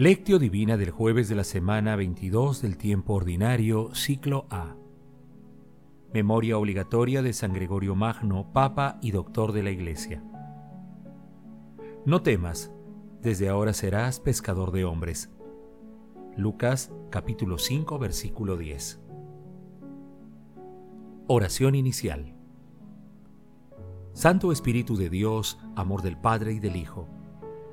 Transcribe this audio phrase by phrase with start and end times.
[0.00, 4.76] Lectio Divina del jueves de la semana 22 del tiempo ordinario, ciclo A.
[6.14, 10.22] Memoria obligatoria de San Gregorio Magno, Papa y Doctor de la Iglesia.
[12.04, 12.70] No temas,
[13.22, 15.32] desde ahora serás pescador de hombres.
[16.36, 19.00] Lucas capítulo 5 versículo 10.
[21.26, 22.36] Oración inicial.
[24.12, 27.17] Santo Espíritu de Dios, amor del Padre y del Hijo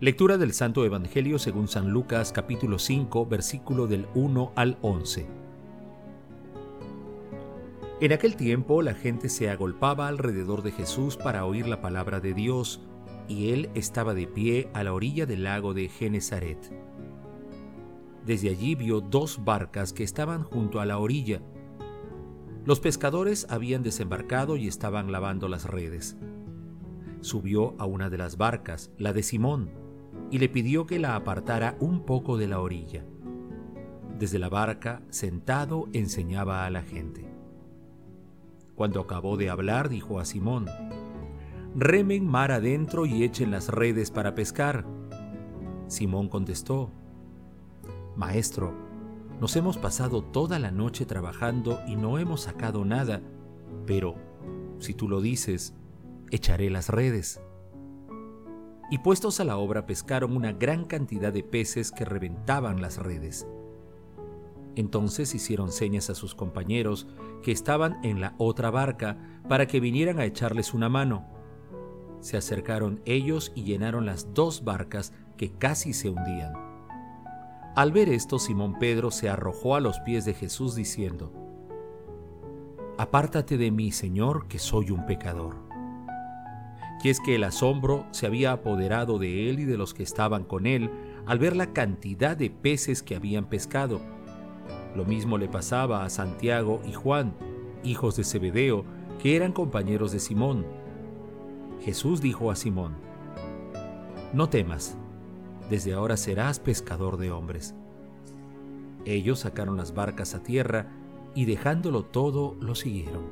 [0.00, 5.26] Lectura del Santo Evangelio según San Lucas capítulo 5 versículo del 1 al 11.
[8.00, 12.32] En aquel tiempo la gente se agolpaba alrededor de Jesús para oír la palabra de
[12.32, 12.80] Dios,
[13.26, 16.70] y él estaba de pie a la orilla del lago de Genezaret.
[18.24, 21.42] Desde allí vio dos barcas que estaban junto a la orilla.
[22.64, 26.16] Los pescadores habían desembarcado y estaban lavando las redes.
[27.20, 29.87] Subió a una de las barcas, la de Simón,
[30.30, 33.04] y le pidió que la apartara un poco de la orilla.
[34.18, 37.26] Desde la barca, sentado, enseñaba a la gente.
[38.74, 40.66] Cuando acabó de hablar, dijo a Simón,
[41.74, 44.84] Remen mar adentro y echen las redes para pescar.
[45.86, 46.90] Simón contestó,
[48.16, 48.74] Maestro,
[49.40, 53.22] nos hemos pasado toda la noche trabajando y no hemos sacado nada,
[53.86, 54.16] pero,
[54.78, 55.74] si tú lo dices,
[56.30, 57.40] echaré las redes
[58.90, 63.46] y puestos a la obra pescaron una gran cantidad de peces que reventaban las redes.
[64.76, 67.06] Entonces hicieron señas a sus compañeros
[67.42, 69.18] que estaban en la otra barca
[69.48, 71.26] para que vinieran a echarles una mano.
[72.20, 76.52] Se acercaron ellos y llenaron las dos barcas que casi se hundían.
[77.76, 81.32] Al ver esto, Simón Pedro se arrojó a los pies de Jesús diciendo,
[82.96, 85.67] Apártate de mí, Señor, que soy un pecador
[87.02, 90.44] y es que el asombro se había apoderado de él y de los que estaban
[90.44, 90.90] con él
[91.26, 94.00] al ver la cantidad de peces que habían pescado.
[94.96, 97.34] Lo mismo le pasaba a Santiago y Juan,
[97.84, 98.84] hijos de Zebedeo,
[99.22, 100.66] que eran compañeros de Simón.
[101.82, 102.94] Jesús dijo a Simón,
[104.32, 104.96] No temas,
[105.70, 107.74] desde ahora serás pescador de hombres.
[109.04, 110.88] Ellos sacaron las barcas a tierra
[111.34, 113.26] y dejándolo todo lo siguieron.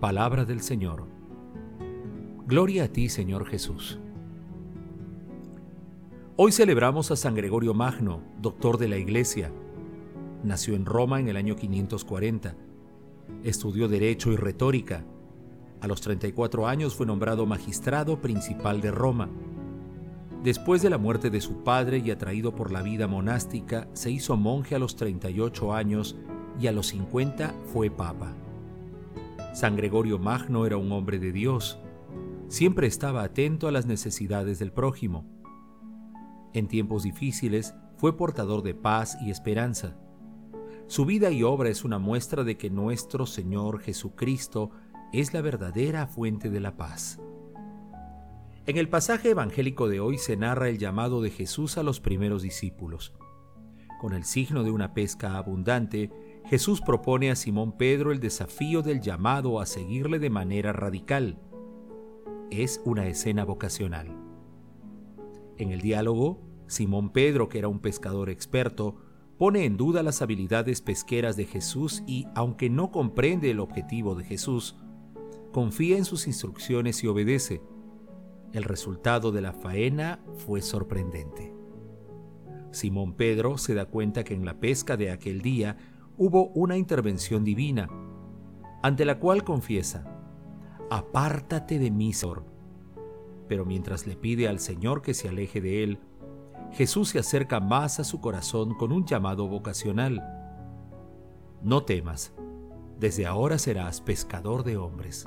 [0.00, 1.06] Palabra del Señor.
[2.44, 4.00] Gloria a ti, Señor Jesús.
[6.34, 9.52] Hoy celebramos a San Gregorio Magno, doctor de la Iglesia.
[10.42, 12.56] Nació en Roma en el año 540.
[13.44, 15.04] Estudió Derecho y Retórica.
[15.80, 19.28] A los 34 años fue nombrado magistrado principal de Roma.
[20.42, 24.36] Después de la muerte de su padre y atraído por la vida monástica, se hizo
[24.36, 26.16] monje a los 38 años
[26.60, 28.32] y a los 50 fue papa.
[29.54, 31.78] San Gregorio Magno era un hombre de Dios,
[32.52, 35.24] Siempre estaba atento a las necesidades del prójimo.
[36.52, 39.96] En tiempos difíciles fue portador de paz y esperanza.
[40.86, 44.70] Su vida y obra es una muestra de que nuestro Señor Jesucristo
[45.14, 47.22] es la verdadera fuente de la paz.
[48.66, 52.42] En el pasaje evangélico de hoy se narra el llamado de Jesús a los primeros
[52.42, 53.14] discípulos.
[53.98, 56.10] Con el signo de una pesca abundante,
[56.44, 61.38] Jesús propone a Simón Pedro el desafío del llamado a seguirle de manera radical
[62.52, 64.08] es una escena vocacional.
[65.58, 68.96] En el diálogo, Simón Pedro, que era un pescador experto,
[69.38, 74.24] pone en duda las habilidades pesqueras de Jesús y, aunque no comprende el objetivo de
[74.24, 74.76] Jesús,
[75.52, 77.62] confía en sus instrucciones y obedece.
[78.52, 81.54] El resultado de la faena fue sorprendente.
[82.70, 85.76] Simón Pedro se da cuenta que en la pesca de aquel día
[86.16, 87.88] hubo una intervención divina,
[88.82, 90.21] ante la cual confiesa,
[90.96, 92.44] apártate de mí, Señor.
[93.48, 95.98] Pero mientras le pide al Señor que se aleje de él,
[96.72, 100.22] Jesús se acerca más a su corazón con un llamado vocacional.
[101.62, 102.34] No temas,
[102.98, 105.24] desde ahora serás pescador de hombres.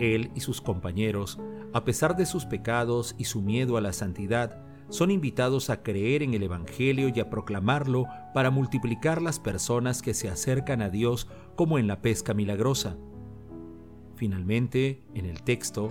[0.00, 1.38] Él y sus compañeros,
[1.72, 6.22] a pesar de sus pecados y su miedo a la santidad, son invitados a creer
[6.22, 11.28] en el Evangelio y a proclamarlo para multiplicar las personas que se acercan a Dios
[11.56, 12.96] como en la pesca milagrosa.
[14.16, 15.90] Finalmente, en el texto,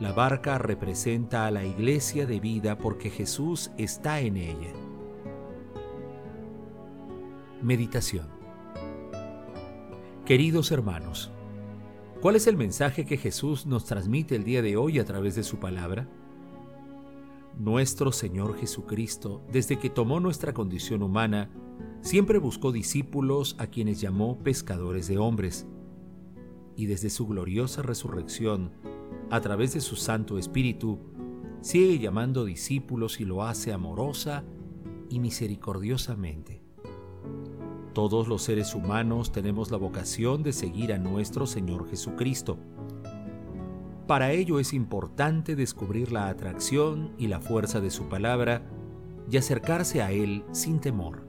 [0.00, 4.72] La barca representa a la iglesia de vida porque Jesús está en ella.
[7.60, 8.28] Meditación
[10.24, 11.32] Queridos hermanos,
[12.20, 15.42] ¿cuál es el mensaje que Jesús nos transmite el día de hoy a través de
[15.42, 16.06] su palabra?
[17.58, 21.50] Nuestro Señor Jesucristo, desde que tomó nuestra condición humana,
[22.02, 25.66] siempre buscó discípulos a quienes llamó pescadores de hombres.
[26.78, 28.70] Y desde su gloriosa resurrección,
[29.30, 31.00] a través de su Santo Espíritu,
[31.60, 34.44] sigue llamando discípulos y lo hace amorosa
[35.10, 36.62] y misericordiosamente.
[37.94, 42.58] Todos los seres humanos tenemos la vocación de seguir a nuestro Señor Jesucristo.
[44.06, 48.70] Para ello es importante descubrir la atracción y la fuerza de su palabra
[49.28, 51.26] y acercarse a Él sin temor.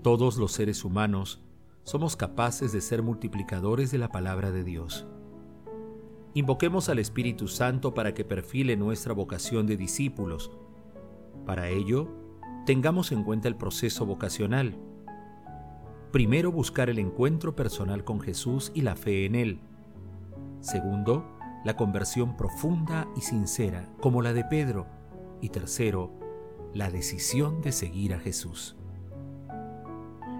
[0.00, 1.42] Todos los seres humanos
[1.86, 5.06] somos capaces de ser multiplicadores de la palabra de Dios.
[6.34, 10.50] Invoquemos al Espíritu Santo para que perfile nuestra vocación de discípulos.
[11.46, 12.08] Para ello,
[12.66, 14.76] tengamos en cuenta el proceso vocacional.
[16.10, 19.60] Primero, buscar el encuentro personal con Jesús y la fe en Él.
[20.58, 24.88] Segundo, la conversión profunda y sincera, como la de Pedro.
[25.40, 26.10] Y tercero,
[26.74, 28.76] la decisión de seguir a Jesús.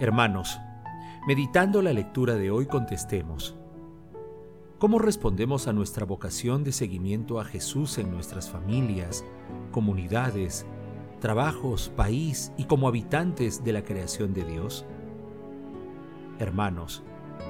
[0.00, 0.60] Hermanos,
[1.28, 3.54] meditando la lectura de hoy contestemos,
[4.78, 9.26] ¿Cómo respondemos a nuestra vocación de seguimiento a Jesús en nuestras familias,
[9.70, 10.64] comunidades,
[11.20, 14.86] trabajos, país y como habitantes de la creación de Dios?
[16.38, 17.02] Hermanos,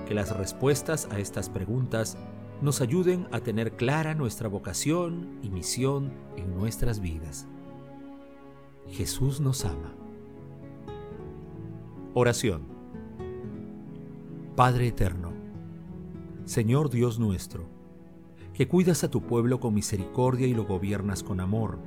[0.08, 2.18] que las respuestas a estas preguntas
[2.60, 7.46] nos ayuden a tener clara nuestra vocación y misión en nuestras vidas.
[8.88, 9.94] Jesús nos ama.
[12.14, 12.77] Oración.
[14.58, 15.30] Padre Eterno,
[16.44, 17.68] Señor Dios nuestro,
[18.52, 21.78] que cuidas a tu pueblo con misericordia y lo gobiernas con amor.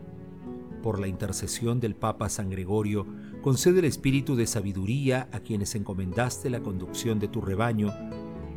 [0.81, 3.06] Por la intercesión del Papa San Gregorio,
[3.41, 7.91] concede el espíritu de sabiduría a quienes encomendaste la conducción de tu rebaño,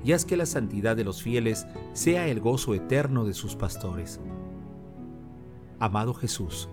[0.04, 4.20] y haz que la santidad de los fieles sea el gozo eterno de sus pastores.
[5.80, 6.68] Amado Jesús,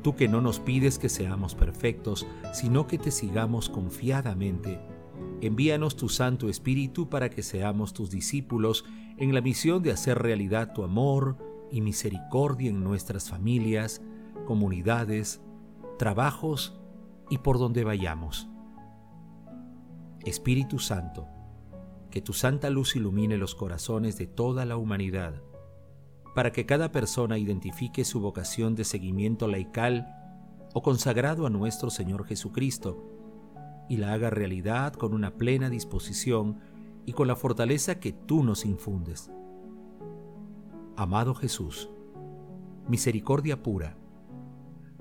[0.00, 4.80] tú que no nos pides que seamos perfectos, sino que te sigamos confiadamente,
[5.46, 8.84] envíanos tu Santo Espíritu para que seamos tus discípulos
[9.18, 11.36] en la misión de hacer realidad tu amor
[11.70, 14.00] y misericordia en nuestras familias,
[14.46, 15.40] comunidades,
[15.98, 16.78] trabajos
[17.30, 18.48] y por donde vayamos.
[20.24, 21.28] Espíritu Santo,
[22.10, 25.42] que tu santa luz ilumine los corazones de toda la humanidad,
[26.34, 30.06] para que cada persona identifique su vocación de seguimiento laical
[30.72, 33.13] o consagrado a nuestro Señor Jesucristo,
[33.88, 36.58] y la haga realidad con una plena disposición
[37.06, 39.30] y con la fortaleza que tú nos infundes.
[40.96, 41.90] Amado Jesús,
[42.88, 43.96] misericordia pura,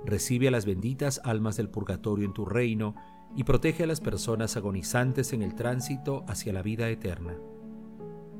[0.06, 2.96] recibe a las benditas almas del purgatorio en tu reino
[3.36, 7.38] y protege a las personas agonizantes en el tránsito hacia la vida eterna.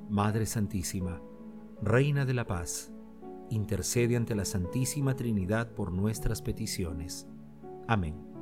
[0.10, 1.22] Madre Santísima,
[1.82, 2.92] Reina de la Paz,
[3.50, 7.28] intercede ante la Santísima Trinidad por nuestras peticiones.
[7.88, 8.33] Amén.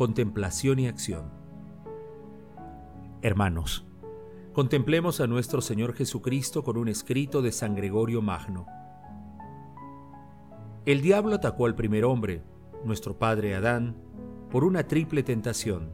[0.00, 1.30] Contemplación y acción.
[3.20, 3.84] Hermanos,
[4.54, 8.64] contemplemos a nuestro Señor Jesucristo con un escrito de San Gregorio Magno.
[10.86, 12.42] El diablo atacó al primer hombre,
[12.82, 13.94] nuestro padre Adán,
[14.50, 15.92] por una triple tentación,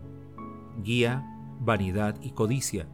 [0.85, 1.27] guía,
[1.59, 2.87] vanidad y codicia.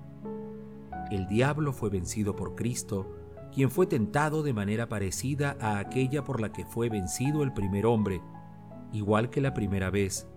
[1.10, 3.06] El diablo fue vencido por Cristo,
[3.54, 7.84] quien fue tentado de manera parecida a aquella por la que fue vencido el primer
[7.84, 8.22] hombre,
[8.94, 10.31] igual que la primera vez,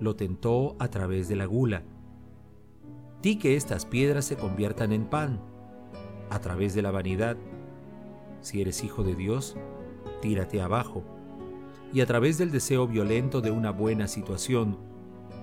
[0.00, 1.84] lo tentó a través de la gula.
[3.22, 5.40] Di que estas piedras se conviertan en pan,
[6.30, 7.36] a través de la vanidad.
[8.40, 9.56] Si eres hijo de Dios,
[10.22, 11.04] tírate abajo.
[11.92, 14.78] Y a través del deseo violento de una buena situación,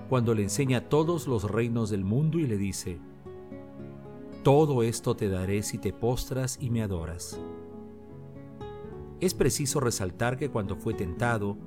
[0.09, 2.99] cuando le enseña todos los reinos del mundo y le dice,
[4.43, 7.39] todo esto te daré si te postras y me adoras.
[9.19, 11.57] Es preciso resaltar que cuando fue tentado,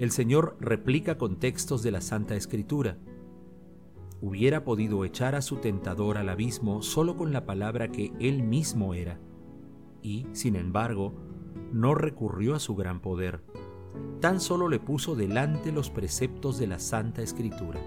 [0.00, 2.96] el Señor replica con textos de la Santa Escritura.
[4.22, 8.94] Hubiera podido echar a su tentador al abismo solo con la palabra que él mismo
[8.94, 9.20] era,
[10.00, 11.12] y, sin embargo,
[11.70, 13.42] no recurrió a su gran poder,
[14.20, 17.78] tan solo le puso delante los preceptos de la Santa Escritura.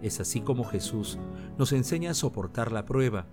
[0.00, 1.18] Es así como Jesús
[1.58, 3.26] nos enseña a soportar la prueba,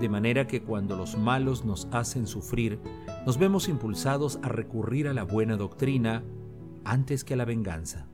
[0.00, 2.80] de manera que cuando los malos nos hacen sufrir,
[3.26, 6.24] nos vemos impulsados a recurrir a la buena doctrina,
[6.84, 8.06] antes que a la venganza.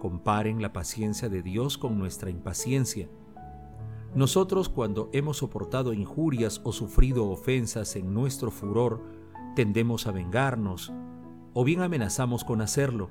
[0.00, 3.08] Comparen la paciencia de Dios con nuestra impaciencia
[4.14, 9.04] Nosotros cuando hemos soportado injurias o sufrido ofensas en nuestro furor,
[9.54, 10.92] tendemos a vengarnos
[11.54, 13.10] o bien amenazamos con hacerlo.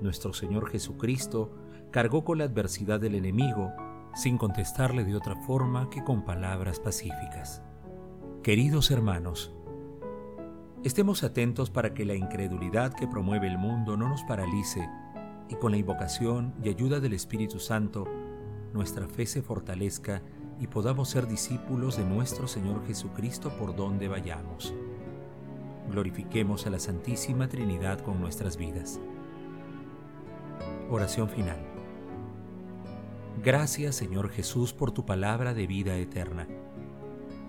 [0.00, 1.50] Nuestro Señor Jesucristo
[1.90, 3.72] cargó con la adversidad del enemigo
[4.14, 7.62] sin contestarle de otra forma que con palabras pacíficas.
[8.42, 9.52] Queridos hermanos,
[10.82, 14.88] estemos atentos para que la incredulidad que promueve el mundo no nos paralice
[15.48, 18.06] y con la invocación y ayuda del Espíritu Santo,
[18.72, 20.22] nuestra fe se fortalezca
[20.60, 24.72] y podamos ser discípulos de nuestro Señor Jesucristo por donde vayamos.
[25.90, 29.00] Glorifiquemos a la Santísima Trinidad con nuestras vidas.
[30.88, 31.58] Oración final.
[33.42, 36.46] Gracias Señor Jesús por tu palabra de vida eterna.